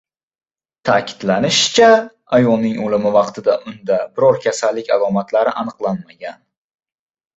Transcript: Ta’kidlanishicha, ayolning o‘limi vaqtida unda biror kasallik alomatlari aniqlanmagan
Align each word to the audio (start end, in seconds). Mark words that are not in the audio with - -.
Ta’kidlanishicha, 0.87 1.89
ayolning 2.37 2.79
o‘limi 2.85 3.11
vaqtida 3.17 3.57
unda 3.73 3.99
biror 4.17 4.41
kasallik 4.47 4.91
alomatlari 4.97 5.55
aniqlanmagan 5.65 6.41